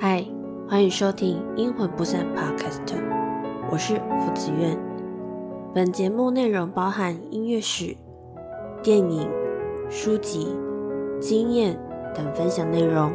[0.00, 0.24] 嗨，
[0.68, 2.94] 欢迎收听《阴魂不散》Podcast，
[3.68, 4.78] 我是福子苑。
[5.74, 7.96] 本节目内容包含音乐史、
[8.80, 9.28] 电影、
[9.90, 10.56] 书籍、
[11.20, 11.76] 经验
[12.14, 13.10] 等分享内容，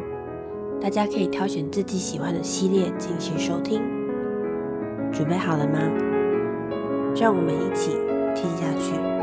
[0.78, 3.80] 大家可以挑选自己喜欢的系列进行收听。
[5.10, 5.78] 准备好了吗？
[7.16, 7.92] 让我们一起
[8.34, 9.13] 听下去。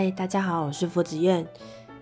[0.00, 1.44] 嗨，大家好，我是福子苑。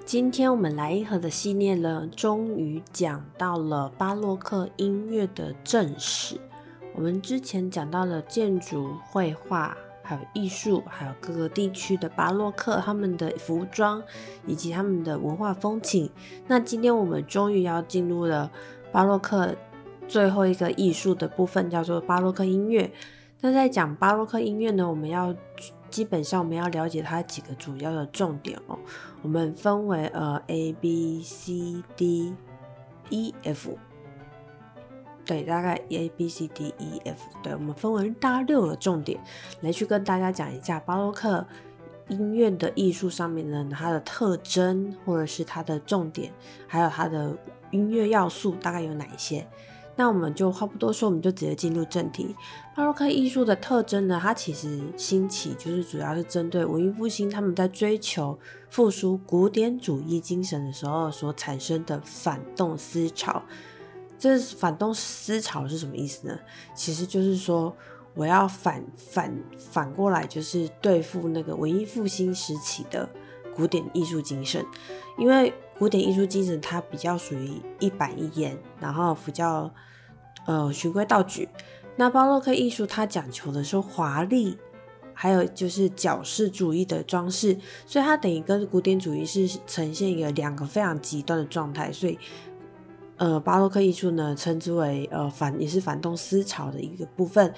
[0.05, 6.39] 今天我们来一盒的系列呢，终于讲到了巴洛克音乐的正史。
[6.95, 14.03] 我们之前讲到了建筑、绘画，还有艺术，还有各个地区的巴洛克他们的服装
[14.47, 16.11] 以及他们的文化风情。
[16.47, 18.53] 那今天我们终于要进入了
[18.93, 19.57] 巴洛克
[20.07, 22.93] 最后一个艺术的部分，叫做巴洛克音乐。
[23.41, 25.35] 那在讲巴洛克音乐呢，我们要。
[25.91, 28.79] 基本上我们要了解它几个主要的重点哦。
[29.23, 32.35] 我们分为呃 A B C D
[33.11, 33.77] E F，
[35.25, 39.19] 对，大概 A B C D E F，对，我们分为大六个重点
[39.61, 41.47] 来去跟大家讲一下巴洛克
[42.09, 46.33] 音乐的艺术上面呢它的特征或者是它的重点，
[46.67, 47.37] 还有它的
[47.71, 49.47] 音乐要素大概有哪一些。
[49.97, 52.37] 那我们就话不多说，我们就直接进入正题。
[52.75, 58.39] 巴洛克艺术的特征呢，它其实兴起就是主要是针对文艺复兴他们在追求
[58.69, 63.43] 复苏古典主义精神的时候所产生的反动思潮。
[64.19, 66.39] 这反动思潮是什么意思呢？
[66.75, 67.75] 其实就是说
[68.15, 73.09] 我要反反反过来，就是对付那个文艺复兴时期的
[73.55, 74.65] 古典艺术精神，
[75.19, 79.71] 因为古典艺术精神它比较属于一板一眼，然后比较。
[80.49, 81.49] 呃，循规蹈矩。
[81.97, 84.57] 那巴洛克艺术它讲求的是华丽，
[85.13, 91.91] 还有就是矫饰主义的装饰，所以它等于跟古典主义是呈现一个两个非常极端的状态。
[91.91, 92.17] 所以，
[93.17, 97.53] 呃，巴洛克艺术呢，称之为呃反也是反动思潮的一个部分。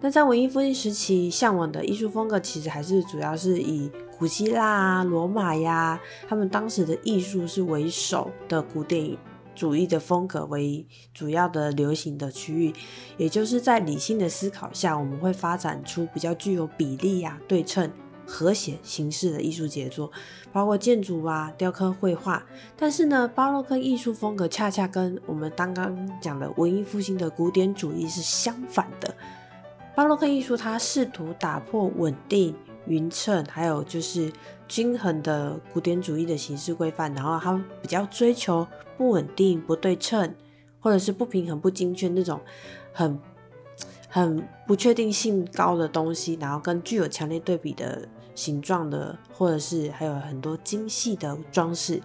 [0.00, 9.16] 那在文艺复兴时期，向往的艺术风格其实还是主要是以古希腊、罗马呀，他们当时的艺术是为首的古典。
[9.56, 12.72] 主义的风格为主要的流行的区域，
[13.16, 17.90] 也就是在理性的思考下，我们会发展出比较具有比例呀、对称、
[18.24, 20.12] 和谐形式的艺术杰作，
[20.52, 22.46] 包括建筑啊、雕刻、绘画。
[22.76, 29.12] 但是呢，巴洛克艺术风格恰恰跟我们刚刚讲的文艺复兴的古典主义是相反的。
[29.98, 32.54] 巴洛克艺术它试图打破稳定。
[32.86, 34.32] 匀称，还有就是
[34.68, 38.64] 均衡的古典主义的形式规范，然后它比较追求
[38.96, 40.32] 不稳定、不对称，
[40.78, 42.40] 或者是不平衡、不精确那种
[42.92, 43.18] 很
[44.08, 52.00] 很不确定性高的东西，然后跟具有强烈对比的形状的，或者是还有很多精细的装饰。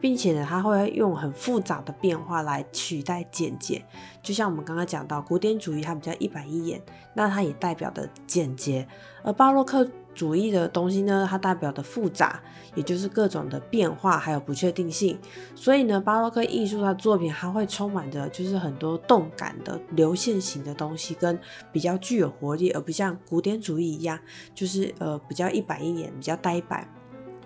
[0.00, 3.84] 并且呢，它会用很复杂的变化来取代简洁，
[4.22, 6.80] 就像我们刚刚讲到古典主义，它比较一板一眼，
[7.14, 8.86] 那它也代表的简洁；
[9.22, 12.40] 而巴洛克主义的东西呢，它代表的复杂，
[12.74, 15.18] 也就是各种的变化还有不确定性。
[15.54, 21.38] 所以呢，巴洛克艺术的作品它会充满着就是很多动感的流线型的东西，跟
[21.72, 24.18] 比较具有活力，而不像古典主义一样，
[24.54, 26.88] 就是呃比较一板一眼，比较呆板。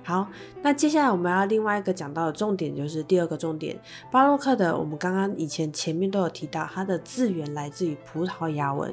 [0.05, 0.27] 好，
[0.63, 3.79] 那接下来我们要另外一个讲到的重点就是第二个重点，
[4.11, 8.93] 巴洛克的，我们刚刚以前前面都有提到，它的字源来自于葡萄牙文，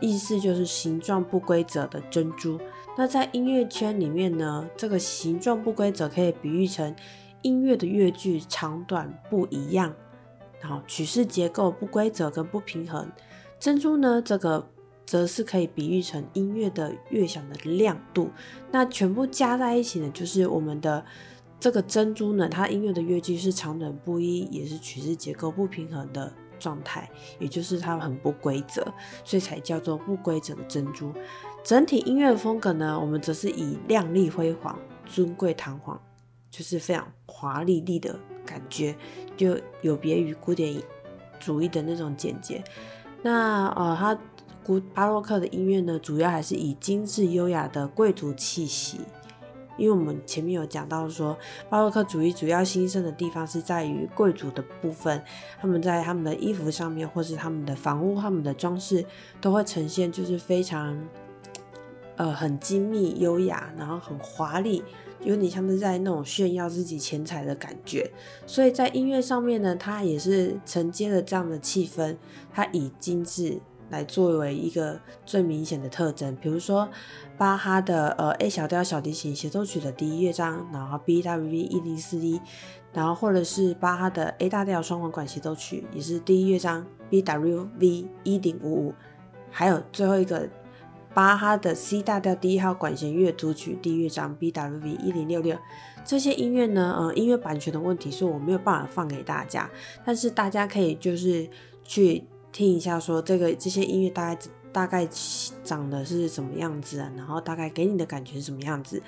[0.00, 2.56] 意思就是形状不规则的珍珠。
[2.96, 6.94] 那在音乐圈里面呢，这个形状不规则可以比喻成
[7.42, 9.92] 音乐的乐句长短不一样，
[10.60, 13.10] 然后曲式结构不规则跟不平衡。
[13.58, 14.68] 珍珠呢，这个。
[15.08, 18.28] 则是可以比喻成音乐的乐响的亮度，
[18.70, 21.02] 那全部加在一起呢，就是我们的
[21.58, 27.08] 这个珍珠呢，它音乐的乐句是长短不一，也是曲式结构不平衡的状态，
[27.38, 28.86] 也就是它很不规则，
[29.24, 31.10] 所以才叫做不规则的珍珠。
[31.64, 35.98] 整体音乐风格呢，我们则是以亮丽辉煌、尊贵堂皇，
[36.50, 38.14] 就是非常华丽丽的
[38.44, 38.94] 感觉，
[39.38, 40.82] 就有别于古典
[41.40, 42.62] 主义的那种简洁。
[43.22, 44.18] 那呃，它。
[44.92, 49.00] 巴洛克的音乐呢，主要还是以精致优雅的贵族气息。
[49.76, 51.38] 因为我们前面有讲到说，
[51.70, 55.22] 巴洛克主义主要兴盛的地方是在于贵族的部分，
[55.60, 59.06] 他们在他们的衣服上面，或是他们的房屋、他们的装饰，
[59.40, 61.00] 都会呈现就是非常
[62.16, 64.82] 呃很精密优雅，然后很华丽，
[65.22, 68.10] 有点像是在那种炫耀自己钱财的感觉。
[68.48, 72.16] 所以在音乐上面呢，它也是承接了这样的气氛，
[72.52, 73.60] 它以精致。
[73.90, 76.88] 来作为一个最明显的特征，比如说
[77.36, 82.40] 巴哈的呃 A 小调小提琴协奏曲的第一乐章，然后 B W V 一零四一，
[82.92, 88.94] 然后或者是巴哈的 A 大调双簧管协奏曲，也是第一乐章 B W V 一零五五，
[89.50, 90.48] 还有最后一个
[91.14, 95.56] 巴哈的 C 大调第一号管弦乐组曲第一乐章 B W V 一零六六。
[96.04, 99.70] 这些音乐呢，呃，音乐版权的问题，所以我没有办法放给大家，
[100.04, 101.48] 但是大家可以就是
[101.82, 102.24] 去。
[102.58, 104.40] 听一下，说这个这些音乐大概
[104.72, 105.08] 大概
[105.62, 107.08] 长的是什么样子啊？
[107.16, 109.00] 然后大概给你的感觉是什么样子？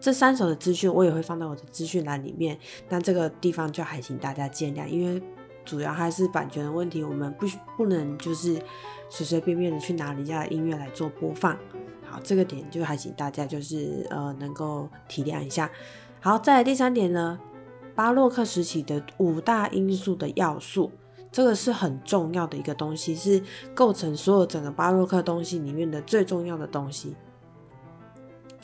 [0.00, 2.58] 这三首的资讯我也会放到我的资讯栏里面。
[2.88, 5.22] 那这个地方就还请大家见谅，因为
[5.64, 8.60] 主要还是版权的问题，我们不不能就是
[9.08, 11.56] 随随便便的去拿人家的音乐来做播放。
[12.02, 15.70] 好，这个点就还请大家就是呃能够体谅一下。
[16.20, 17.38] 好，再来第三点呢，
[17.94, 20.90] 巴洛克时期的五大因素的要素。
[21.36, 23.42] 这个是很重要的一个东西，是
[23.74, 27.14] 构成所有整个巴洛克东西里面的最重要的东西。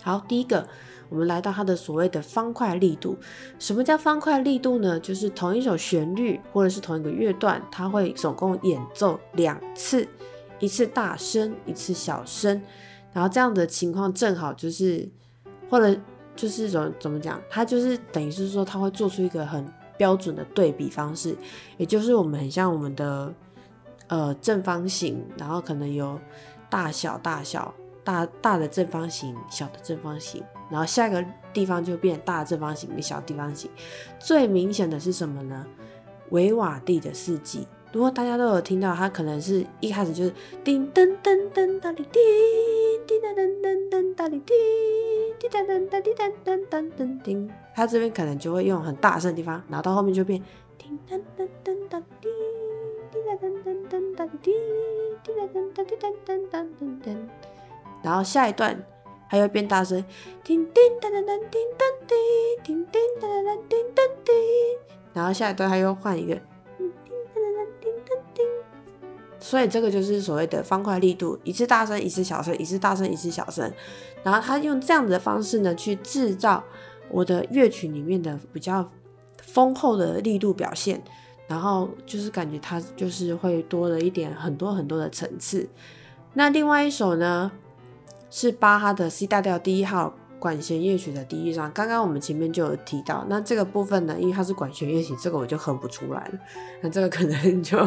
[0.00, 0.66] 好，第一个，
[1.10, 3.18] 我们来到它的所谓的方块力度。
[3.58, 4.98] 什么叫方块力度呢？
[4.98, 10.08] 就是同一首旋律或者是同一个乐段，它会总共演奏两次，
[10.58, 12.62] 一次大声，一次小声。
[13.12, 15.06] 然后这样的情况正好就是，
[15.68, 15.94] 或者
[16.34, 19.70] 就是怎怎么讲，它就是等于是说，它会做出一个很。
[19.96, 21.36] 标准的对比方式，
[21.76, 23.32] 也就是我们很像我们的
[24.08, 26.18] 呃正方形，然后可能有
[26.68, 27.72] 大小、大小、
[28.02, 33.70] 大大的正方形、小的正方形，然后下一个地方就变大正方形跟小地方形。
[34.18, 35.66] 最明显的是什么呢？
[36.30, 37.66] 维瓦蒂的四季。
[37.92, 40.32] 如果大家都有听到，它可能是一开始就是
[40.64, 42.18] 叮噔噔噔哒哩滴，
[43.06, 44.54] 滴哒噔噔噔哒哩滴，
[45.38, 47.50] 滴噔噔哒滴哒噔噔噔叮。
[47.74, 50.42] 它这边可能就会用很大声的地方，然后到后面就变
[50.78, 52.28] 叮噔噔噔哒滴，
[53.12, 54.52] 滴哒噔噔噔哒滴，
[55.22, 57.16] 滴噔哒滴哒噔噔噔噔。
[58.02, 58.82] 然后下一段。
[59.30, 60.04] 它又变大声，
[60.44, 62.14] 叮叮当当当叮当叮，
[62.62, 64.34] 叮叮当当当叮当叮。
[65.14, 66.38] 然后下一段他又换一个，
[69.42, 73.70] 所以这个就是所谓的方块力度，一次大声，一次小声，一次大声，一次小声。
[74.22, 76.62] 然后他用这样子的方式呢，去制造
[77.10, 78.88] 我的乐曲里面的比较
[79.42, 81.02] 丰厚的力度表现。
[81.48, 85.68] 然后就是感觉它就是会多了一点很多很多的层次。
[86.34, 87.50] 那另外一首呢，
[88.30, 90.14] 是巴哈的 C 大调第一号。
[90.42, 96.32] 管弦乐曲的第一章，刚刚我们前面就有提到，那这个部分呢，因为它是管弦乐曲，这个我就哼不出来了。
[96.80, 97.78] 那这个可能 就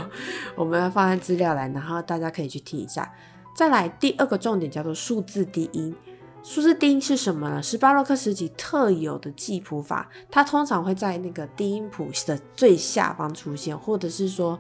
[0.56, 3.13] 我们要放在资料栏，然后大家可以去听一下。
[3.54, 5.94] 再来第二个重点叫做数字低音。
[6.44, 7.62] 数字低音是什么呢？
[7.62, 14.58] 是巴洛克时期特有的记谱法，它通常会在那个低音谱的最下方出现，或者是说，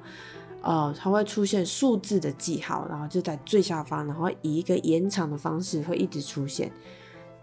[0.61, 6.69] 呃，它会出现数字的记号，然后就在最下方，然后以一个延长的方式会一直出现。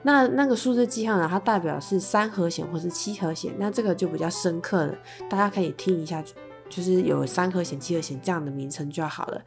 [0.02, 1.28] 那那个数字记号呢？
[1.30, 4.94] 它代表是三和弦或是七和弦，那这个就比较深刻了，
[5.30, 6.22] 大家可以听一下，
[6.68, 9.40] 就是有三和弦、七和弦这样的名称就好了。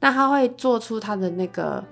[0.00, 1.84] 那它会做出它的那个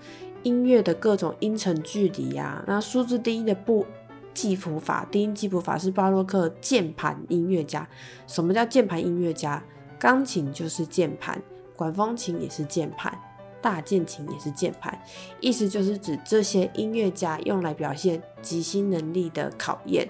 [0.43, 2.65] 音乐的各种音程距离呀。
[2.67, 3.85] 那数字低音的不
[4.33, 7.87] 记谱法，低音记谱法是巴洛克键盘音乐家。
[8.27, 9.63] 什么叫键盘音乐家？
[9.99, 11.43] 钢琴就是键盘，
[11.75, 13.19] 管风琴也是键盘。
[13.61, 14.99] 大键琴也是键盘，
[15.41, 20.09] 意思就是指这些音乐家用来表现即兴能力的考验。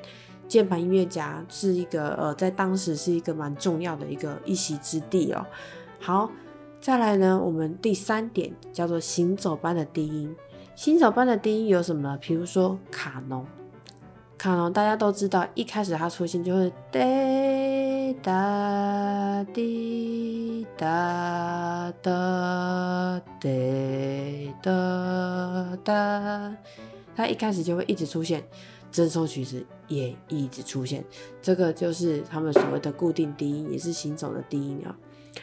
[0.49, 5.45] 键盘音乐家是一个呃，在当时是一个蛮重要的一个一席之地哦。
[5.99, 6.31] 好，
[6.81, 10.35] 再来呢，我们第三点叫做行走般的低音。
[10.75, 12.17] 行走般的低音有什么？
[12.21, 13.45] 比如说卡农。
[14.39, 26.57] 卡农大家都知道，一开始它出现就会滴答滴答哒滴哒哒，
[27.17, 28.45] 它一开始就会一直出现，
[28.93, 31.03] 这首曲子也一直出现，
[31.41, 34.95] 这个就是他们所谓的固定低音，也是行走的低音啊。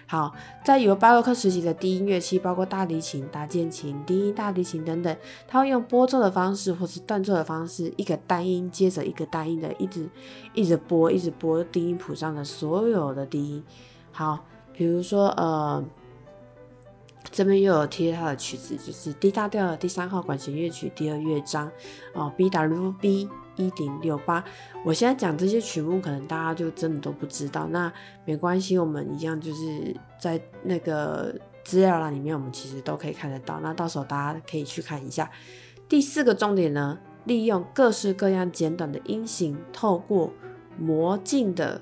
[0.07, 0.33] 好，
[0.63, 5.15] 在有巴洛克时期的低音乐器，包括大提琴、大键琴、低音大提琴等等，
[5.47, 10.09] 它会用拨奏的方式或是断奏的方式，一个单音接着一个单音的，一直
[10.53, 13.63] 一直拨，一直拨低音谱上的所有的低音。
[14.11, 15.83] 好，比如说呃，
[17.31, 21.71] 这边又有贴它的曲子，就是 D 大调的第三号管弦乐曲第二乐章
[22.13, 23.29] 哦，B W B。
[23.55, 24.43] 一零六八，
[24.83, 27.67] 我现在讲这些曲目，可能大家就真的都不知道。
[27.67, 27.91] 那
[28.25, 31.33] 没关系，我们一样就是在那个
[31.63, 33.59] 资料栏里面，我们其实都可以看得到。
[33.61, 35.29] 那到时候大家可以去看一下。
[35.87, 40.31] 第四个重点呢，利用各式各样简短的音型，透过
[40.79, 41.81] 魔镜的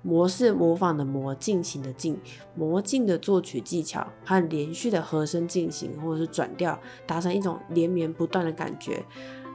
[0.00, 2.18] 模式模仿的魔镜型的镜，
[2.54, 9.04] 魔镜的作曲技巧和连续的和声进行或者是转调，达成一种连绵不断的感觉。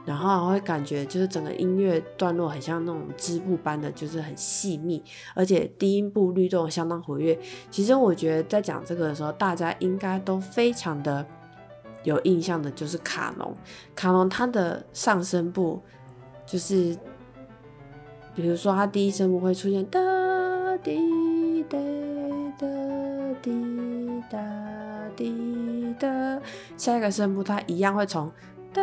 [0.08, 7.38] 然后会感觉就是整个音乐段落很像那种织布般的，就是很细密，而且低音部律动相当活跃。
[7.70, 11.26] 其实我觉得在讲这个的时候，大家应该都非常的
[12.04, 13.54] 有印象的，就是卡农。
[13.94, 15.78] 卡农它的上声部
[16.46, 16.96] 就是，
[18.34, 20.00] 比如说它第一声部会出现哒
[20.78, 21.76] 滴哒
[22.58, 22.66] 哒
[23.42, 24.38] 滴哒
[25.14, 26.40] 滴哒，
[26.78, 28.32] 下一个声部它一样会从
[28.72, 28.82] 哒。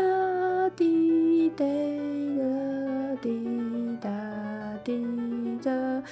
[0.70, 4.10] 滴答答滴答
[4.84, 5.06] 滴
[5.64, 6.04] 答，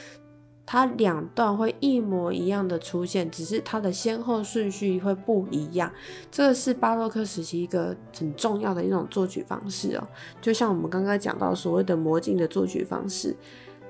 [0.66, 5.92] 它两段会一模一样的出现，只是它的先后顺序会不一样。
[6.32, 10.08] 这个是巴洛克时期一个很重要的一种作曲方式哦，
[10.42, 13.36] 就像我们刚刚讲到所谓的魔镜的作曲方式。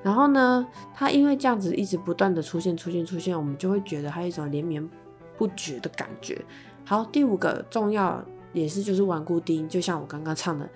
[0.01, 4.89] 然后呢，它因为这样子一直不断的出现、出现、出现，我们就会觉得它一种连绵
[5.37, 6.43] 不绝的感觉。
[6.83, 8.21] 好，第五个重要。
[8.53, 10.69] 也是就是顽固定，就像我刚刚唱的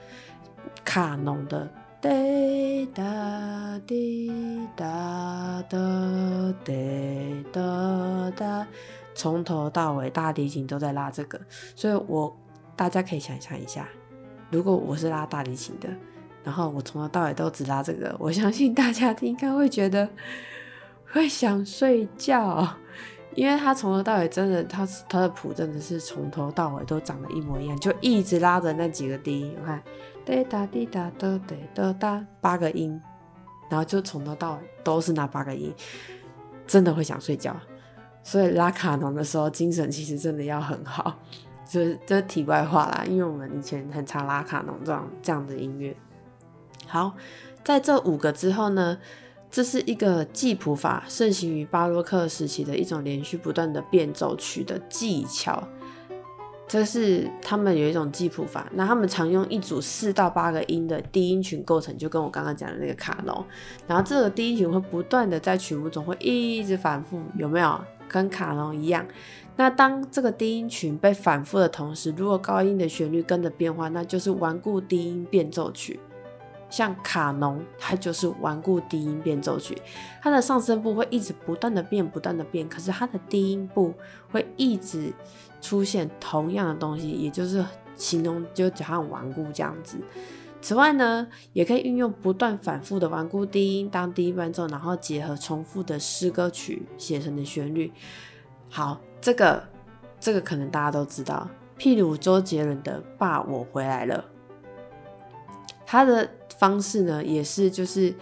[0.84, 7.62] 卡农的滴答滴答的滴答
[8.36, 8.68] 答，
[9.16, 11.40] 从头到尾大提琴都在拉这个，
[11.76, 12.36] 所以我
[12.76, 13.88] 大家可以想象一下，
[14.52, 15.90] 如果我是拉大提琴的，
[16.44, 20.08] 然后我从头到尾都只拉这个，我相信大家应该会觉得
[21.12, 22.68] 会想睡觉。
[23.38, 29.80] 因为他从头到尾真的，他他的谱真的是从头到尾都长得一模一样，就一直拉着那几个低音，我看
[30.26, 33.00] 滴答滴答的滴答哒八个音，
[33.70, 35.72] 然后就从头到尾都是那八个音，
[36.66, 37.56] 真的会想睡觉。
[38.24, 41.20] 所以拉卡农的时候，精神其实真的要很好。
[41.70, 45.96] 就是这题外话啦，因为我们以前很常拉卡农这样这样的音乐。
[46.88, 47.14] 好，
[47.64, 48.98] 在这五个之后呢？
[49.58, 55.68] 这是一个记谱法，盛行于巴洛克时期的一种连续不断的变奏曲的技巧。
[56.68, 63.44] 这是他们有一种记谱法，那他们常用一组四到八个音的低音群构成，就跟我刚刚讲的那个卡农。
[63.88, 67.82] 然后这个低音群会不断的在曲目中会一直反复，有没有？
[68.08, 69.04] 跟卡农一样。
[69.56, 76.00] 那当这个低音群被反复的同时，如果高音的旋律跟着变化，那就是顽固低音变奏曲。
[76.70, 79.82] 像卡农，它就是顽固低音变奏曲，
[80.22, 83.94] 它的上声部会一直不断的变，不断的变，可是它的低音部
[84.32, 85.14] 会一直
[85.62, 89.98] 出现同样的东西，也就是形容就好像顽固这样子。
[90.60, 97.94] 此外呢，也可以运用不断反复的顽固低音当低音伴奏，然后结合重复的诗歌曲写成的旋律。
[98.70, 99.64] 好，这个
[100.20, 101.48] 这个可能大家都知道，
[101.78, 104.26] 譬如周杰伦的《爸，我回来了》，
[105.86, 106.30] 他的。
[106.58, 108.14] 方式呢，也是就是，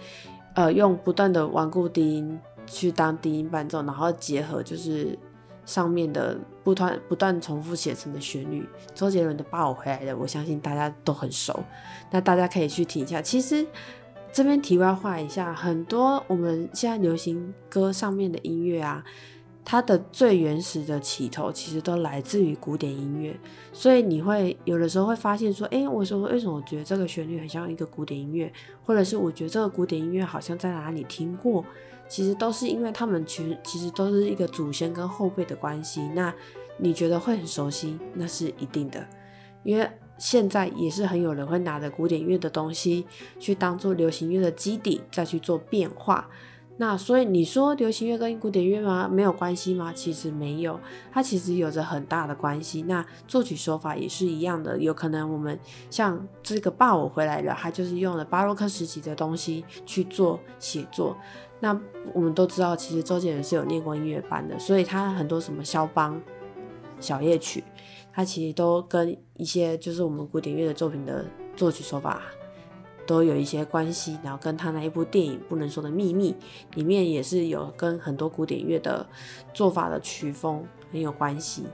[0.54, 5.18] 呃，用不断的顽固低音去当低音伴奏，然后结合就是
[5.64, 8.68] 上面的不断不断重复写成的旋律。
[8.94, 11.58] 周杰伦的《把我回来的》，我相信大家都很熟，
[12.10, 13.22] 那大家可以去听一下。
[13.22, 13.66] 其实
[14.32, 19.04] 这边题外话一下，很多我们现在流行歌上面的音乐啊。
[19.68, 23.36] 它的最原始的起头其实都来自于古典音乐，
[23.72, 28.50] 所以你会有的时候会发现说，哎，我说为什么我觉得这个旋律很像一个古典音乐，
[28.84, 31.64] 或者是我觉得这个古典音乐好像在哪里听过，
[32.08, 36.00] 其实都是因为他们其其实都是一个祖先跟后辈的关系。
[36.14, 36.32] 那
[36.78, 39.04] 你觉得会很熟悉，那是一定的，
[39.64, 43.04] 因为现在也是很有人会拿着古典乐的东西
[43.40, 46.28] 去当做流行乐的基底，再去做变化。
[46.78, 49.08] 那所以你说流行乐跟古典乐吗？
[49.10, 49.92] 没有关系吗？
[49.94, 50.78] 其实没有，
[51.10, 52.82] 它其实有着很大的关系。
[52.82, 55.58] 那作曲手法也是一样的，有可能我们
[55.90, 61.16] 像这个《爸我回来了》，它就是用了巴洛克时期的东西去做写作。
[61.60, 61.80] 那
[62.12, 66.20] 我们都知道，其实周杰伦是有念过音乐班的，所以他很多什么肖邦
[67.00, 67.64] 小夜曲，
[68.12, 71.24] 它其实都跟一些就是我们古典乐的作品的
[71.56, 72.20] 作曲手法。
[73.06, 76.32] 都有一些关系，然后跟他那一部电影《不能说的秘密》
[76.76, 79.06] 里面也是有跟很多古典乐的
[79.54, 81.64] 做法的曲风很有关系。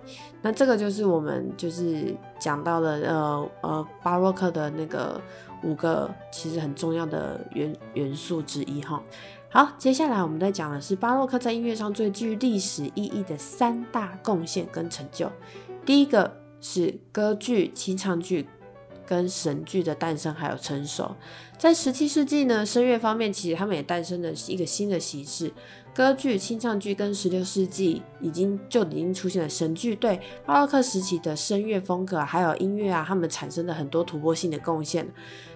[0.42, 5.20] 那这个就是我们就是讲到的呃呃巴洛克的那个
[5.62, 9.02] 五个其实很重要的元元素之一哈。
[9.48, 15.30] 好，接下来我们在讲的是巴洛克在音乐上最具历史意义的三大贡献跟成就。
[15.84, 18.48] 第一个是歌剧、清唱剧。
[19.06, 21.14] 跟神剧的诞生还有成熟。
[21.58, 25.52] 在十七世纪呢，声乐方面其实他们也诞生了一个新的形式，
[25.94, 35.06] 歌剧、清唱剧跟十六世纪已经就已经出现了神剧，对巴洛克时期的声乐风格还有音乐啊，他们产生了很多突破性的贡献。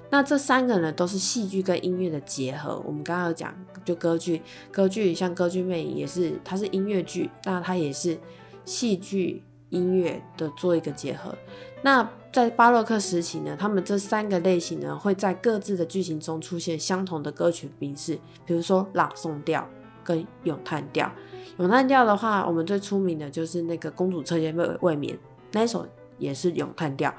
[0.08, 2.80] 那这三个呢，都是戏剧跟音乐的结合。
[2.86, 3.52] 我们刚刚有讲，
[3.84, 8.16] 就歌剧，歌剧像《歌剧魅影》也是，它是音乐剧，那它也是
[8.64, 11.34] 戏剧音乐的做一个结合。
[11.82, 19.66] 那在巴洛克时期呢，他们这三个类型呢，会在各自的剧情中出现相同的歌曲形式，比如说朗诵调
[20.04, 21.10] 跟咏叹调。
[21.58, 25.14] 咏叹调的话，我们最出名的就是那个《公主彻夜未未眠》，
[25.52, 25.86] 那首
[26.18, 27.14] 也是咏叹调。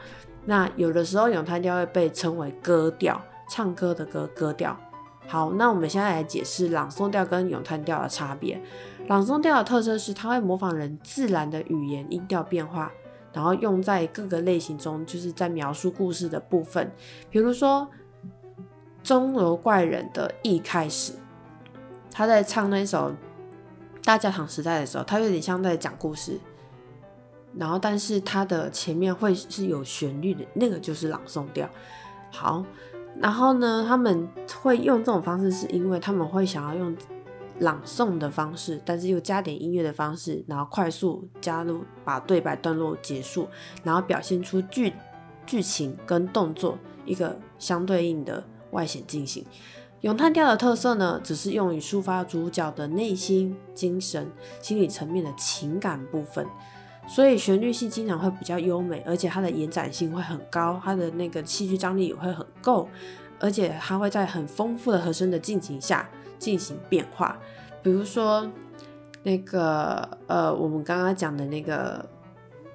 [0.46, 4.78] 那有的时候咏叹调会被称为歌调，唱歌的歌歌调。
[5.26, 8.62] 好，那我们现在来解释朗诵调跟咏叹调的差别。
[9.08, 12.92] 朗诵调的特色是它会模仿人自然的语言音调变化，
[13.34, 16.92] 然后用在各个类型中，就是在描述故事的部分。
[17.30, 17.88] 比如说
[19.02, 21.14] 《钟楼怪人》的一开始，
[22.12, 23.14] 他在唱那首
[24.04, 26.40] 大教堂时代的时候，他有点像在讲故事。
[27.56, 31.68] 然后，但是它的前面会是有旋律的，那个就是朗诵调。
[32.30, 32.64] 好，
[33.20, 34.28] 然后呢，他们
[34.62, 36.96] 会用这种方式，是因为他们会想要用
[37.60, 43.48] 朗诵的方式，但是又加点音乐的方式，然后快速加入把对白段落结束，
[43.84, 44.94] 然后表现出剧
[45.46, 49.46] 剧情跟动作一个相对应的外显进行。
[50.02, 54.30] 咏叹调的特色呢，只是用于抒发主角的内心、精神、
[54.62, 56.46] 心理层面的情感部分。
[57.08, 62.88] 所以旋律性经常会比较优美，而且它的延展性会很高，它的那个戏剧张力也会很够，
[63.40, 66.08] 而且它会在很丰富的和声的进行下
[66.38, 67.40] 进行变化。
[67.82, 68.50] 比如说
[69.24, 72.06] 那个呃，我们刚刚讲的那个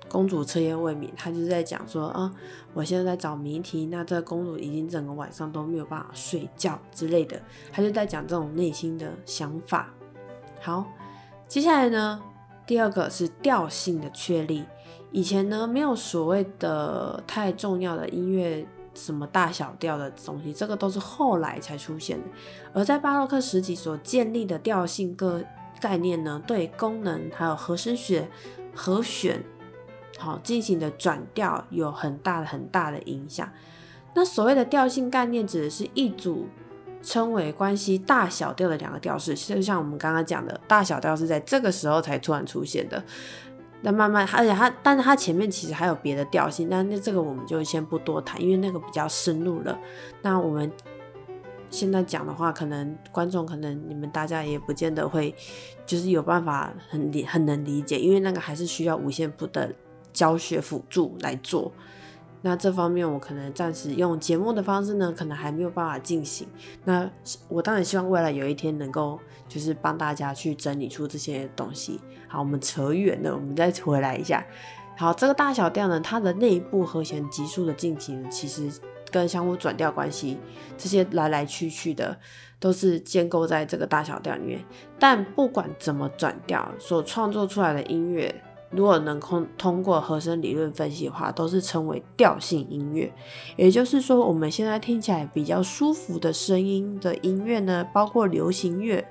[0.09, 2.33] 公主彻夜未眠，他就在讲说啊，
[2.75, 7.41] 我现在在找谜题，那这个公主已经整个晚上都没有办法睡觉之类的，
[7.73, 9.89] 他就在讲这种内心的想法。
[10.61, 10.85] 好，
[11.49, 12.21] 接下来呢？
[12.65, 14.65] 第二个是调性的确立。
[15.11, 22.25] 以前呢，没有所谓的太重要的音乐，什么大小调的东西，这个都是后来才出现的。
[22.73, 25.43] 而在巴洛克时期所建立的调性个
[25.81, 28.29] 概念呢，对功能还有和声学、
[28.75, 29.43] 和弦，
[30.19, 33.49] 好进行的转调有很大的很大的影响。
[34.15, 36.49] 那所谓的调性概念，指的是一组。
[37.05, 43.03] 称为关系大小调的两个调式，就像我们刚刚讲的，大小调是在这个时候才突然出现的。
[43.85, 49.77] 那慢慢，而且它，但是它前面其实还有别的调性，但那这个我们就先不多谈，因为那个比较深入了。
[50.23, 50.71] 那我们
[51.69, 55.35] 现在讲的话，可能观众可能你们大家也不见得会，
[55.85, 59.75] 就是有办法很理很能理解，因为那个还是需要五线谱的
[60.13, 61.73] 教学辅助来做。
[62.45, 66.47] 那这方面我可能暂时用节目的方式呢，可能还没有办法进行。
[66.85, 67.09] 那
[67.49, 69.19] 我当然希望未来有一天能够，
[69.49, 72.01] 就是帮大家去整理出这些东西。
[72.33, 74.43] 好，我们扯远了，我们再回来一下。
[74.97, 78.71] 好，这个大小调呢，它的内部和弦级数的进行，其实
[79.11, 80.39] 跟相互转调关系
[80.79, 82.19] 这些来来去去的，
[82.59, 84.65] 都是建构在这个大小调里面。
[84.99, 88.35] 但不管怎么转调，所创作出来的音乐。
[88.71, 93.13] 如果能通通过和声理论分析的话，都是称为调性音乐。
[93.55, 99.07] 也就是说，我们现在听起来比较舒服的声音的音乐呢，包括流行乐，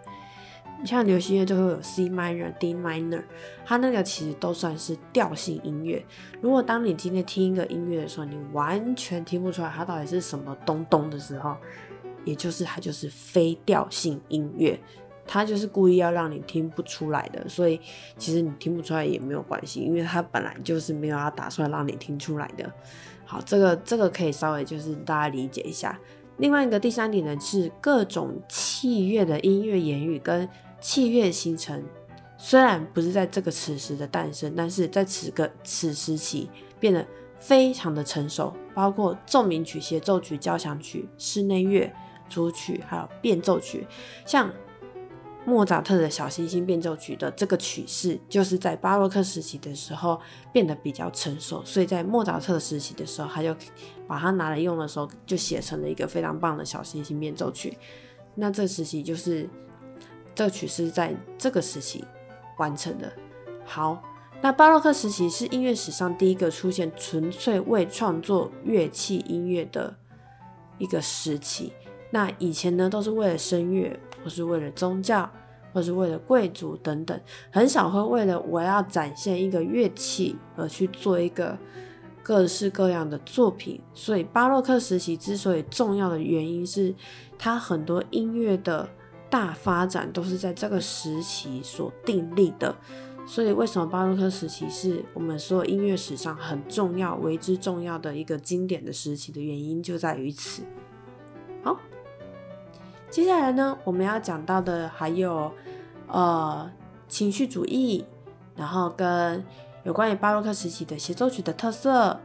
[0.83, 3.23] 像流行乐就会有 C minor、D minor，
[3.65, 6.03] 它那个其实都算是调性音乐。
[6.41, 11.55] 如果当你今天听一个音乐的时候，你完全听不出来它到底是什么东东的时候，
[12.25, 14.79] 也就是它就是非调性音乐。
[15.27, 17.79] 它就是故意要让你听不出来的，所以
[18.17, 22.69] 其实你听不出来也没有关系，因为它本来就是没有要打算让你听出来的。
[23.23, 25.97] 好，这个这个可以稍微就是大家理解一下。
[26.37, 30.49] 另外一个第三点呢是各种器乐的音乐言语跟
[30.81, 31.81] 器乐形成，
[32.37, 37.05] 虽然不是在这个此时的诞生，但是在此个此时期变得
[37.39, 41.93] 非常的成熟，包括奏鸣曲、协奏曲、交响曲、室内乐、
[42.27, 43.87] 主曲，还有变奏曲，
[44.25, 44.51] 像。
[45.43, 50.21] 莫扎特的小星星变奏曲的这个曲式，就是在巴洛克时期的时候
[50.53, 53.55] 变得比较成熟，所以在莫扎特时期的时候，他就
[54.07, 57.75] 把它拿来用的时候，就写成了一个非常棒的小星星变奏曲。
[58.35, 59.49] 那这时期就是
[60.35, 62.03] 这曲是在这个时期
[62.57, 63.11] 完成的。
[63.65, 64.01] 好，
[64.41, 69.95] 那巴洛克时期是音乐史上第一个出现纯粹为创作乐器音乐的
[70.77, 71.73] 一个时期。
[72.09, 73.99] 那以前呢，都是为了声乐。
[74.23, 75.27] 或是为了宗教，
[75.73, 77.19] 或是为了贵族等等，
[77.51, 81.57] 很少会为了我要展现一个乐器而去做一个
[82.21, 83.81] 各式各样的作品。
[83.95, 86.93] 所以巴洛克时期之所以重要的原因是，
[87.39, 88.87] 它很多音乐的
[89.31, 92.75] 大发展都是在这个时期所定立的。
[93.25, 100.63] 所以为什么巴洛克时期是我们所有音乐史上很重要、为之重要的一个经典的时期的原因就在于此。
[101.63, 101.79] 好，
[103.09, 105.51] 接下来呢，我们要讲到的还有
[106.07, 106.69] 呃
[107.07, 108.03] 情绪主义，
[108.55, 109.45] 然后跟
[109.83, 112.19] 有关于巴洛克时期的协奏曲的特色，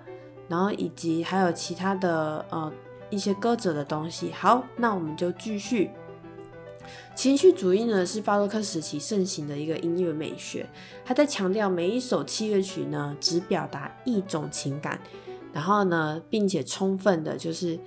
[0.48, 2.72] 然后以及还有其他的呃
[3.10, 4.32] 一些歌者的东西。
[4.32, 5.90] 好，那我们就继续。
[7.14, 10.68] 情绪主义呢是巴洛克时期盛行的一个音乐美学，
[11.04, 15.00] 它在强调每一首器乐曲呢只表达一种情感，
[15.52, 17.78] 然后呢，并且充分的就是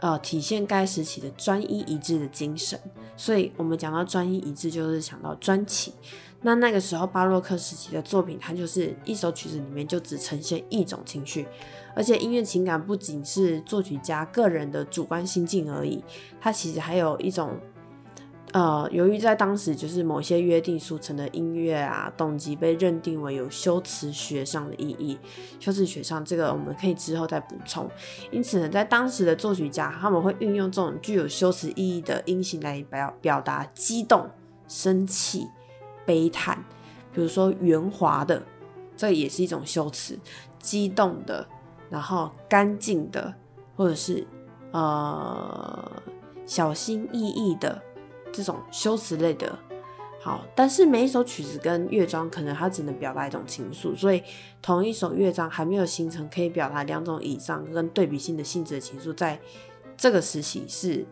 [0.00, 2.78] 呃体现该时期的专一一致的精神。
[3.16, 5.92] 所以我们讲到专一一致，就是想到专情。
[6.40, 11.46] 那那个时候巴洛克时期的作品，它就是一首曲子里面就只呈现一种情绪，
[11.94, 16.02] 而且音乐情感不仅是作曲家个人的主观心境而已，
[16.40, 17.60] 它其实还有一种。
[18.52, 25.18] 呃，由于在当时就是某些约定俗成的音乐啊，动机被认定为有修辞学上的意义，
[25.58, 27.90] 修辞学上这个我们可以之后再补充。
[28.30, 34.28] 因此呢，在当时的作曲家他们会运用这种具有修辞意义的音型来表表达激动、
[34.68, 35.48] 生气、
[36.04, 36.62] 悲叹。
[37.14, 38.42] 比如说圆滑的，
[38.94, 40.16] 这也是一种修辞；
[40.58, 41.46] 激动的，
[41.88, 43.32] 然后干净的，
[43.76, 44.26] 或者是
[44.72, 45.90] 呃
[46.44, 47.80] 小心翼翼的。
[48.32, 49.58] 这种修辞类的，
[50.20, 54.22] 好，但是每一首曲子跟乐章可能它只能表达一种情愫，所以
[54.62, 59.38] 同一首乐章还没有形成可以表达两种以上跟对比性的性质的情愫，在
[59.96, 61.04] 这个时期是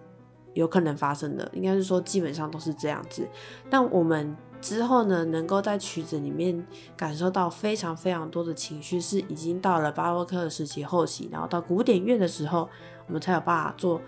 [0.55, 3.29] 有可能发生的，应该是说基本上都是这样子。
[3.69, 12.69] 但我们之后呢，能够在曲子里面感受到非常非常多的情绪，是已经到了巴洛克时期后期，然后到古典乐的时候，
[13.07, 14.01] 我们才有办法做。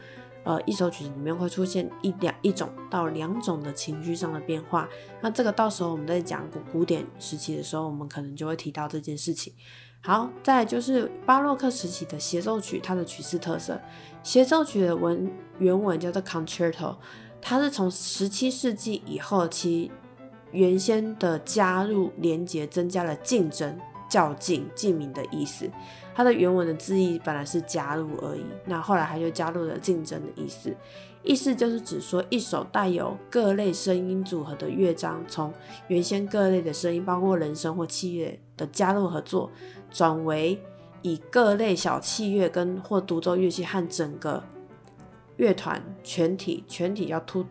[0.44, 4.88] 呃，一首曲子里面会出现一两一种到两种的情绪上的变化，
[5.20, 9.52] 那这个到时候我们在讲古古典时期的时候，我们可能就会提到这件事情。
[10.00, 13.80] 好，再就是巴洛克时期的协奏曲，它的曲式特色。
[14.24, 16.96] 协奏曲的文原文叫做 concerto，
[17.40, 19.92] 它是从十七世纪以后，其
[20.50, 23.78] 原先的加入连接增加了竞争、
[24.12, 25.70] 较劲、竞名的意思。
[26.14, 30.76] 它的原文的字义本来是加入而已，那后来它就加入了竞争的意思，
[31.22, 35.50] 意思就是指说一首带有各类声音组合的乐章，从
[35.88, 39.50] 原先各类的声音，包括人声或器乐的加入合作，
[39.90, 40.60] 转为
[41.00, 44.44] 以各类小器乐跟或独奏乐器和整个
[45.38, 47.46] 乐团全体全体要突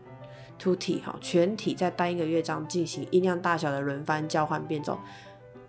[0.60, 5.00] 突体哈，全体在单一个乐章进行音量大小的轮番交换变奏，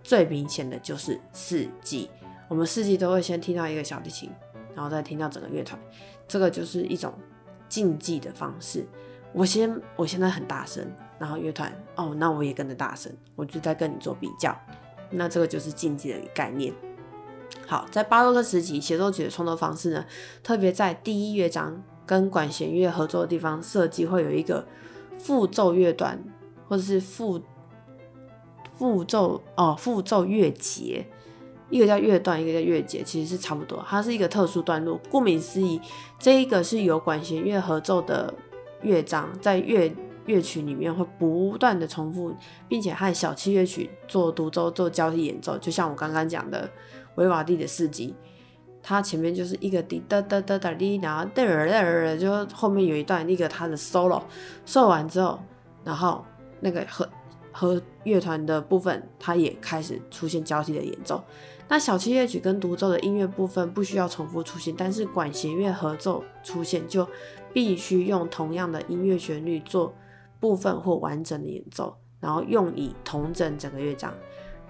[0.02, 2.10] 最明显的就是四季。
[2.48, 4.30] 我们四季都会先听到一个小提琴，
[4.74, 5.80] 然后再听到整个乐团，
[6.28, 7.14] 这个就是一种
[7.68, 8.86] 竞技的方式。
[9.32, 10.86] 我先，我现在很大声，
[11.18, 14.54] 然后乐团，哦，那我也跟着大声，我就在跟你做比较。
[15.10, 16.74] 那这个就是竞技的概念。
[17.66, 20.04] 好，在巴洛克时期，协奏曲的创作方式呢，
[20.42, 24.66] 特别在第一乐章跟管弦乐合作的地方设计会有一个
[25.16, 26.22] 复奏乐段，
[26.68, 27.40] 或者是复
[28.78, 31.06] 复奏哦，复奏乐节。
[31.70, 33.82] 一个叫乐段，一个叫乐节，其实是差不多。
[33.88, 35.00] 它是一个特殊段落。
[35.10, 35.80] 顾名思义，
[36.18, 38.32] 这一个是由管弦乐合奏的
[38.82, 39.90] 乐章，在乐
[40.26, 42.34] 乐曲里面会不断的重复，
[42.68, 45.56] 并且和小器乐曲做独奏、做交替演奏。
[45.56, 46.68] 就像我刚刚讲的
[47.14, 48.14] 维瓦蒂的四级，
[48.82, 55.40] 它前面就是一个滴哒哒哒哒滴，然后哒哒哒，就后面有一段那个它的 solo，solo 完之后，
[55.84, 56.22] 然后
[56.60, 57.08] 那个和
[57.52, 61.22] 和乐团的部分，它也开始出现交替的演奏。
[61.68, 67.06] 那小七乐曲跟独奏的音乐部分不需要重复出现，但是管弦乐合奏出现就
[67.52, 69.94] 必须用同样的音乐旋律做
[70.40, 74.12] 部分或完整的演奏，然后用以同整整个乐章。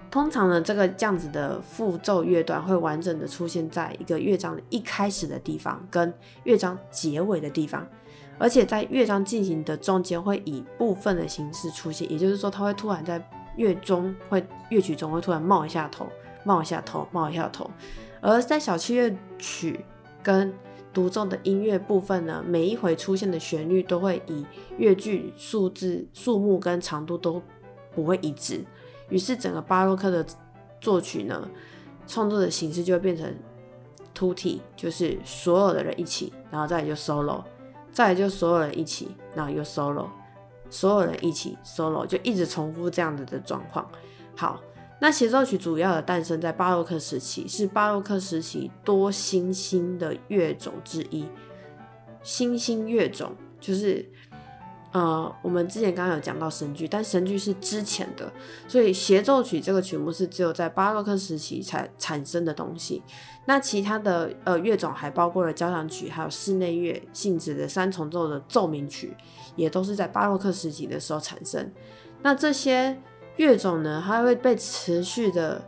[0.09, 7.85] 通常呢，这个这样子的复奏乐段会完整的出现在一个乐章的一开始的地方跟乐章结尾的地方，
[8.37, 13.23] 而且在乐章进行的中间会以部分的形式出现，也就是说，它会突然在
[13.55, 16.07] 乐中会乐曲中会突然冒一下头。
[16.45, 17.71] 冒一下头，冒一下头。
[18.19, 19.79] 而在小器乐曲
[20.21, 20.53] 跟
[20.91, 24.45] 独奏的音乐部分呢，每一回出现的旋律都会以
[24.77, 27.41] 乐句数字、数目跟长度都
[27.95, 28.65] 不会一致。
[29.07, 30.25] 于是整个巴洛克的
[30.81, 31.49] 作曲呢，
[32.05, 33.33] 创作的形式就会变成
[34.13, 37.41] 突体，就是所有的人一起，然后再来就 solo，
[37.93, 40.07] 再来就所有人一起，然后又 solo，
[40.69, 43.87] 所有人一起 solo，就一直重复这样子的状况。
[44.35, 44.59] 好。
[44.99, 51.25] 那协奏曲主要的诞生在巴洛克时期，是巴洛克时期多新兴的乐种之一。
[52.21, 54.09] 新兴乐种就是。
[54.93, 58.31] 呃，我们之前刚刚有讲到神剧，但神剧是之前的，
[58.67, 63.01] 所以协奏曲这个曲目是只有在巴洛克时期才产生的东西。
[63.45, 69.17] 那其他的呃乐种还包括了交响曲，还有室内乐性质的三重奏的奏鸣曲，
[69.55, 71.71] 也都是在巴洛克时期的时候产生。
[72.21, 72.95] 那这些
[73.37, 75.59] 乐种呢，它会被持续的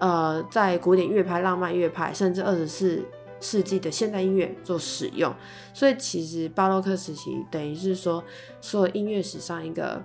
[0.00, 3.02] 呃在古典乐派、浪漫乐派，甚至二十四。
[3.40, 5.34] 世纪的现代音乐做使用，
[5.72, 8.22] 所以其实巴洛克时期等于是说
[8.60, 10.02] 所有音乐史上一个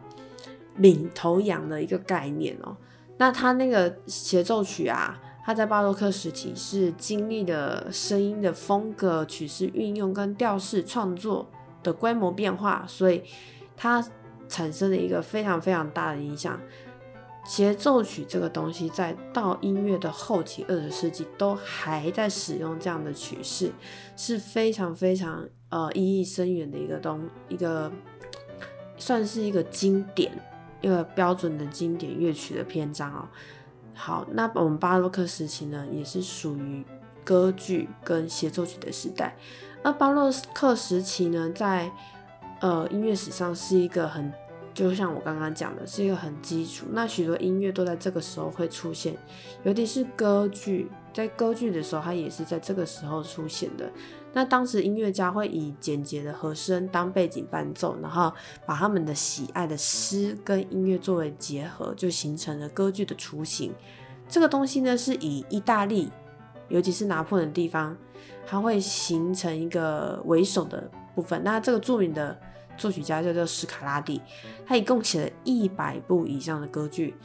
[0.77, 2.75] 领头羊的一个概念哦。
[3.17, 11.49] 那他那个协奏曲啊，他在巴洛克时期是经历了声音的风格、曲式运用跟调式创作
[11.83, 13.23] 的规模变化，所以
[13.77, 14.05] 它
[14.47, 16.59] 产生了一个非常非常大的影响。
[17.45, 23.71] 协奏曲这个东西，在到音乐的后期，二十世纪都还在使用这样的曲式，
[24.17, 27.91] 是非常非常呃意义深远的一个东一个，
[28.97, 30.31] 算是一个经典，
[30.81, 33.27] 一个标准的经典乐曲的篇章哦。
[33.93, 36.83] 好，那我们巴洛克时期呢，也是属于
[37.23, 39.37] 歌剧跟协奏曲的时代。
[39.83, 41.91] 而巴洛克时期呢，在
[42.59, 44.33] 呃音乐史上是一个很。
[44.75, 46.85] 就像我刚刚讲的，是一个很基础。
[46.91, 49.15] 那许多音乐都在这个时候会出现，
[49.63, 53.89] 尤其是歌剧，在歌剧的时候，它也是在这个时候出现的。
[54.33, 58.33] 那当时音乐家会以简洁的和声当背景伴奏，然后
[58.65, 63.71] 把他们的喜爱的诗跟音乐作为结合，就形成了歌剧的雏形。
[64.27, 66.11] 这个东西呢，是以意大利，
[66.67, 67.95] 尤其是拿破仑的地方，
[68.45, 71.41] 它会形成一个为首的部分。
[71.45, 72.37] 那这个著名的。
[72.77, 74.21] 作曲家叫做史卡拉蒂，
[74.65, 77.15] 他一共写了一百部以上的歌剧。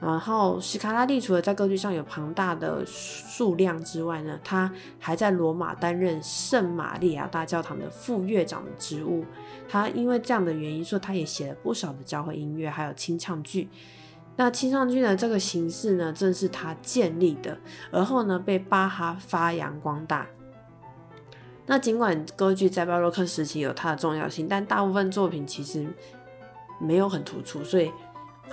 [0.00, 9.22] 然后史卡拉蒂除了在歌剧上有庞大的数量之外呢，他还在罗马担任圣玛利亚大教堂的副乐长的职务。
[9.68, 13.68] 他因为这样的原因，说他也写了不少的教会音乐，还有清唱剧。
[14.36, 17.58] 那清唱剧呢，这个形式呢，正是他建立的，
[17.90, 20.26] 而后呢，被巴哈发扬光大。
[21.70, 25.86] 那尽管歌剧在巴洛克时期有它的重要性，但大部分作品其实
[26.80, 27.88] 没有很突出，所以，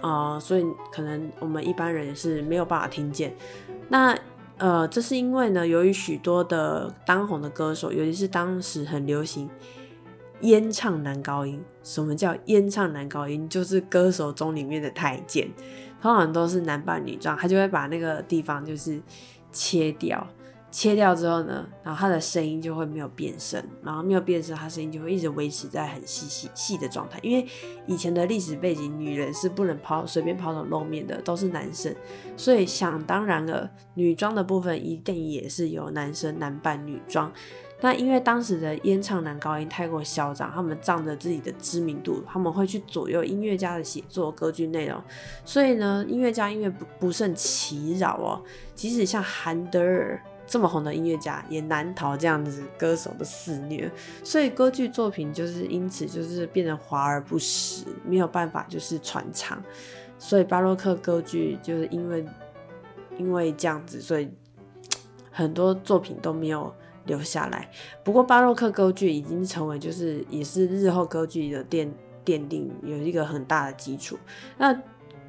[0.04, 3.36] 呃，所以可能我们一般人也是没有办法听见。
[3.90, 4.16] 那，
[4.60, 9.50] 呃，这是因为呢，由于许多的当红的歌手，尤其是当时很流行
[10.42, 11.60] 烟唱男高音。
[11.84, 13.50] 什么叫烟唱男高音？
[13.50, 15.50] 就是歌手中里面的太监，
[16.00, 19.02] 通常都是男扮女装，他就会把那个地方就是
[19.52, 20.28] 切掉。
[20.70, 27.18] 切掉之后呢，然后他的声音就会没有变声，然后没有变声，他声音就会一直维持在很细细细的状态。
[27.24, 27.48] 因为
[27.86, 31.96] 以前的历史背景，女人是不能抛随便抛头露面的，都是男生，
[32.36, 37.32] 所以想当然了，女装的部分一定也是由男生男扮女装。
[37.80, 45.02] 那因为当时的烟唱男高音太过嚣张，他们仗着自己的知名度，他们会去左右音乐家的写作歌剧内容，
[45.46, 48.44] 所以呢，音乐家因为不不胜其扰哦，
[48.76, 50.22] 即使像韩德尔。
[50.48, 53.92] 这么红的音乐家也难逃这样子歌手的肆虐，
[54.24, 59.62] 所以歌剧作品就是因此就是变得华而不实，没有办法就是传唱。
[60.18, 62.26] 所以巴洛克歌剧就是因为
[63.18, 64.30] 因为这样子，所以
[65.30, 66.74] 很多作品都没有
[67.06, 67.70] 留下来。
[68.04, 71.90] 不过巴洛克歌剧已经成为就是也是日后歌剧的奠
[72.26, 74.18] 奠定有一个很大的基础。
[74.58, 74.74] 那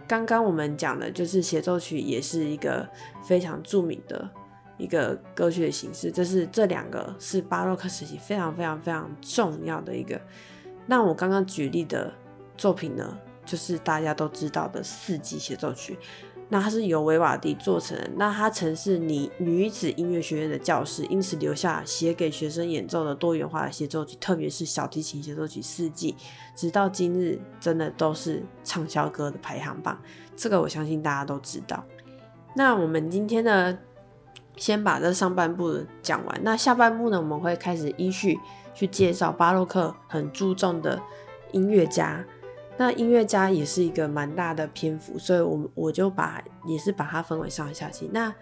[0.07, 2.89] 刚刚我们讲的就是协奏曲也是一个
[3.23, 4.31] 非常著名的。
[4.79, 10.19] 一个歌曲的形式，这是这两个是巴洛克时期非常非常非常重要的一个。
[10.87, 12.11] 那我刚刚举例的
[12.57, 15.99] 作品呢，就是大家都知道的四季协奏曲。
[16.51, 26.17] 那它是由维瓦蒂做成，那它曾是女女子音乐学院的教师，因此留下写给学生演奏的多元化的协奏曲，特别是小提琴协奏曲四季，
[26.57, 30.01] 直到今日真的都是畅销歌的排行榜。
[30.35, 31.85] 这个我相信大家都知道。
[32.55, 33.79] 那我们今天呢？
[34.59, 37.19] 先把这上半部讲完，那下半部呢？
[37.19, 38.39] 我们会开始依序
[38.75, 41.01] 去介绍巴洛克很注重的
[41.53, 42.25] 音乐家。
[42.77, 48.09] 那音乐家也是一个蛮大的篇幅，所以我我就把也是把它分为上下期。
[48.13, 48.33] 那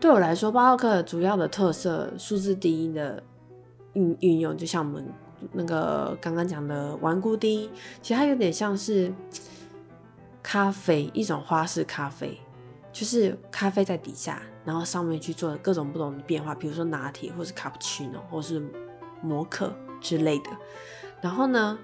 [0.00, 3.22] 对我来说，巴洛克主要的特色，数字低音的
[3.92, 5.06] 运运用，就像我们
[5.52, 7.70] 那个刚刚讲的顽固低音，
[8.02, 9.12] 其实它有点像是
[10.42, 12.40] 咖啡，一种花式咖啡。
[12.92, 18.60] 就是咖啡在底下，然后上面去做各种不同的变化，比如说拿铁，或是卡布奇诺，或是
[19.22, 20.50] 摩克之类的。
[21.20, 21.78] 然后呢，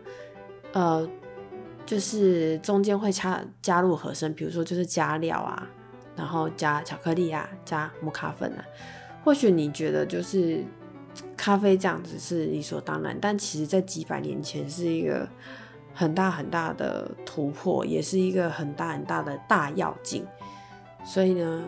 [0.72, 1.08] 呃，
[1.84, 5.68] 就是中间会加加入和声，比如说就是加料啊，
[6.16, 8.64] 然后加巧克力啊，加摩卡粉啊。
[9.22, 10.64] 或许你觉得就是
[11.36, 15.28] 咖啡这样子是理所当然，但其实在几百年前是一个
[15.94, 20.26] 很大很大的突破，也是一个很大很大的大要进。
[21.06, 21.64] 所以呢。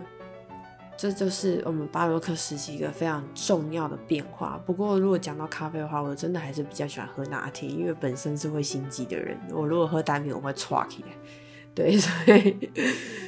[1.01, 4.61] 这就是我们巴洛克时期一个非常重要的变化。
[4.66, 9.38] 不过，如果讲到咖啡的话，我真的还是比较喜欢喝拿铁，因为本身是会心悸的人。
[9.53, 11.09] 我如果喝单品，我会唰起来。
[11.72, 12.70] 对， 所以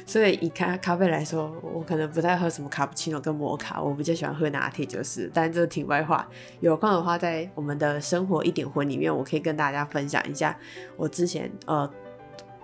[0.05, 5.31] 所以以咖咖啡来说，我可能不太喝什么卡布奇诺跟摩卡，我比较喜欢喝拿铁，就是。
[5.33, 6.27] 但这是题外话，
[6.59, 10.53] 有空的话，在我们的生活一点荤里面，我可以跟大家分享一下
[10.97, 11.89] 我之前呃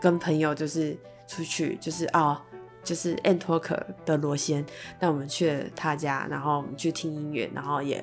[0.02, 2.44] 跟朋友就是出去就是啊。
[2.88, 4.66] 就是 N Talk 的罗先，
[5.02, 8.02] 那我们去了他家，然后我们去听音乐，然后也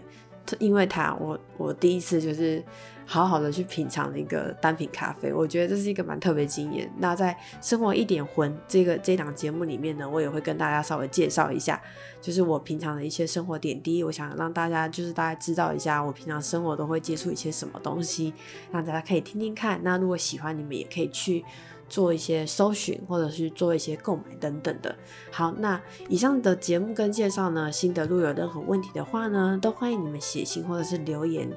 [0.59, 2.63] 因为他，我我第一次就是
[3.07, 6.93] 好好的去品尝了一个单品咖啡，我觉得这是一个蛮特别经验。
[6.99, 11.81] 那在生活一点荤这个这档节目里面呢，我也会跟大家稍微介绍一下，
[12.21, 18.35] 就是我平常的一些生活点滴，我想让大家就是大家知道一下，我平常生活都会接触一些什么东西，
[18.71, 19.81] 让大家可以听听看。
[19.83, 21.43] 那如果喜欢，你们也可以去。
[21.89, 24.95] 做一些搜寻，或者是做一些购买等等的。
[25.31, 31.49] 好，那以上的节目跟介绍呢，新的路有任何问题的话呢，都欢迎你们写信或者是留言。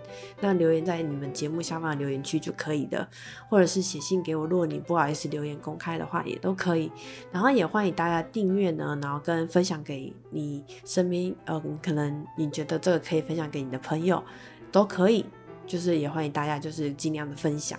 [0.42, 3.08] 那留言在你们节目下方的留言区就可以的，
[3.50, 4.46] 或者是写信给我。
[4.46, 6.92] 如果你不好意思留言公开的话，也都可以。
[7.32, 14.24] 然后也欢迎大家订阅呢，然后跟分享给你身边，呃，可能你觉得这个可以分享给你的朋友，
[14.72, 15.26] 都可以。
[15.66, 17.78] 就是也欢迎大家，就是尽量的分享。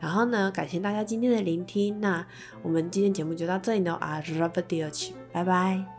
[0.00, 2.00] 然后呢，感谢大家今天的聆听。
[2.00, 2.26] 那
[2.62, 4.20] 我们今天节目就到这里了啊
[5.32, 5.97] 拜拜。